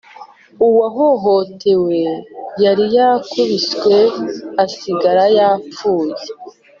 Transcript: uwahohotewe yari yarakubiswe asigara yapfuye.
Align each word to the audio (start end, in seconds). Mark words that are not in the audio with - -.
uwahohotewe 0.67 1.99
yari 2.63 2.85
yarakubiswe 2.95 3.95
asigara 4.63 5.23
yapfuye. 5.37 6.15